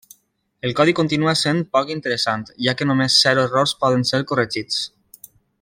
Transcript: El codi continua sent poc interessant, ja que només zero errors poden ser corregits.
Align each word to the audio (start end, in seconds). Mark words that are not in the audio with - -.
El 0.69 0.71
codi 0.79 0.95
continua 0.99 1.35
sent 1.41 1.59
poc 1.77 1.93
interessant, 1.97 2.47
ja 2.69 2.75
que 2.79 2.89
només 2.93 3.21
zero 3.27 3.47
errors 3.51 3.79
poden 3.85 4.11
ser 4.15 4.25
corregits. 4.33 4.85